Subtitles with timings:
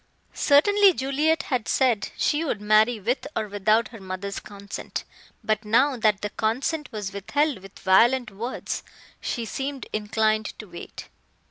[0.33, 5.03] Certainly Juliet had said she would marry with or without her mother's consent,
[5.43, 8.81] but now that the consent was withheld with violent words,
[9.19, 11.07] she seemed inclined to wait.